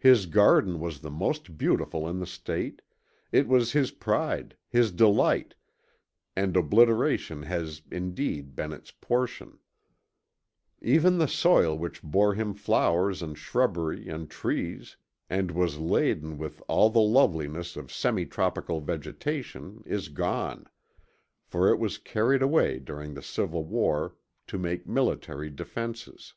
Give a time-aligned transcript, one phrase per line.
[0.00, 2.82] His garden was the most beautiful in the State,
[3.30, 5.54] it was his pride, his delight,
[6.34, 9.60] and obliteration has indeed been its portion;
[10.80, 14.96] even the soil which bore him flowers and shrubbery and trees
[15.30, 20.66] and was laden with all the loveliness of semi tropical vegetation is gone;
[21.44, 24.16] for it was carried away during the Civil War
[24.48, 26.34] to make military defenses.